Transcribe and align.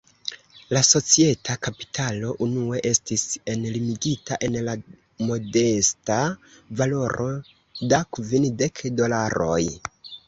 La 0.75 0.79
societa 0.85 1.57
kapitalo, 1.65 2.31
unue 2.45 2.79
estis 2.91 3.25
enlimigita 3.53 4.39
en 4.47 4.57
la 4.69 4.75
modesta 5.29 6.19
valoro 6.81 7.29
da 7.95 8.05
kvindek 8.19 8.87
dolaroj. 9.03 9.65